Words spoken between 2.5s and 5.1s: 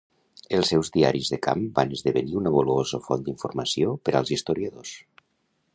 valuosa font d'informació per als historiadors.